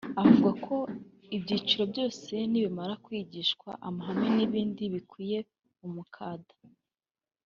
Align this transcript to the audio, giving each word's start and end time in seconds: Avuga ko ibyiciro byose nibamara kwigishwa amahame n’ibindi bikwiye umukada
Avuga 0.21 0.49
ko 0.65 0.77
ibyiciro 1.35 1.83
byose 1.91 2.33
nibamara 2.49 2.93
kwigishwa 3.05 3.69
amahame 3.87 4.27
n’ibindi 4.35 4.83
bikwiye 4.93 5.39
umukada 5.87 6.55